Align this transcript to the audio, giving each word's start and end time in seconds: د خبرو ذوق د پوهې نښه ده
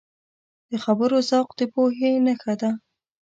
د 0.69 0.71
خبرو 0.83 1.17
ذوق 1.29 1.49
د 1.59 1.61
پوهې 1.73 2.11
نښه 2.25 2.53
ده 2.61 2.71